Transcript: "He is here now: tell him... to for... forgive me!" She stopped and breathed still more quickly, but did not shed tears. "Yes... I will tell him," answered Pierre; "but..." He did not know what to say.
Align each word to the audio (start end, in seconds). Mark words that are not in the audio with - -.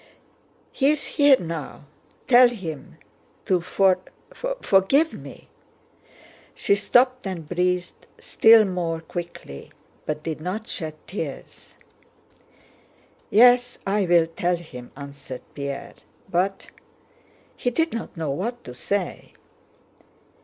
"He 0.71 0.87
is 0.89 1.03
here 1.05 1.37
now: 1.39 1.85
tell 2.27 2.47
him... 2.47 2.97
to 3.45 3.61
for... 3.61 3.99
forgive 4.59 5.13
me!" 5.13 5.47
She 6.55 6.73
stopped 6.73 7.27
and 7.27 7.47
breathed 7.47 8.07
still 8.19 8.65
more 8.65 9.01
quickly, 9.01 9.71
but 10.07 10.23
did 10.23 10.41
not 10.41 10.67
shed 10.67 10.95
tears. 11.05 11.75
"Yes... 13.29 13.77
I 13.85 14.05
will 14.07 14.25
tell 14.25 14.55
him," 14.57 14.91
answered 14.97 15.43
Pierre; 15.53 15.93
"but..." 16.27 16.71
He 17.55 17.69
did 17.69 17.93
not 17.93 18.17
know 18.17 18.31
what 18.31 18.63
to 18.63 18.73
say. 18.73 19.33